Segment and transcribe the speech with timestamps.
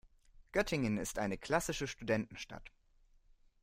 [0.51, 2.71] Göttingen ist eine klassische Studentenstadt.